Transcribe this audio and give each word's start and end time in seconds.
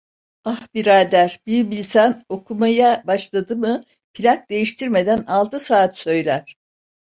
Ah 0.45 0.67
birader, 0.73 1.39
bir 1.47 1.71
bilsen, 1.71 2.23
okumaya 2.29 3.03
başladı 3.07 3.55
mı 3.55 3.83
plak 4.13 4.49
değiştirmeden 4.49 5.23
altı 5.27 5.59
saat 5.59 5.97
söyler… 5.97 6.57